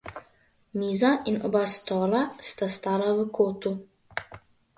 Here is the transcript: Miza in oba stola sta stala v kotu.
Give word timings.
Miza 0.77 1.11
in 1.29 1.35
oba 1.47 1.63
stola 1.75 2.21
sta 2.49 2.67
stala 2.77 3.07
v 3.17 3.19
kotu. 3.37 3.71